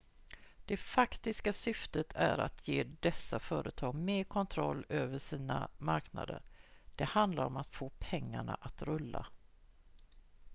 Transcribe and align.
det 0.65 0.77
faktiska 0.77 1.53
syftet 1.53 2.15
är 2.15 2.37
att 2.37 2.67
ge 2.67 2.83
dessa 2.83 3.39
företag 3.39 3.95
mer 3.95 4.23
kontroll 4.23 4.85
över 4.89 5.19
sina 5.19 5.69
marknader 5.77 6.41
det 6.95 7.03
handlar 7.05 7.45
om 7.45 7.57
att 7.57 7.75
få 7.75 7.89
pengarna 7.99 8.55
att 8.61 8.81
rulla 8.81 9.27